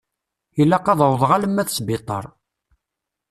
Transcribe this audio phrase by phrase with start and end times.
[0.61, 2.25] Ilaq ad awḍeɣ alma d sbiṭar.